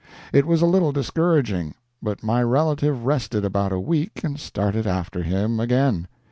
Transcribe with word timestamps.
It 0.33 0.47
was 0.47 0.63
a 0.63 0.65
little 0.65 0.91
discouraging, 0.91 1.75
but 2.01 2.23
my 2.23 2.41
relative 2.41 3.05
rested 3.05 3.45
about 3.45 3.71
a 3.71 3.79
week 3.79 4.23
and 4.23 4.39
started 4.39 4.87
after 4.87 5.21
him 5.21 5.59
again. 5.59 6.07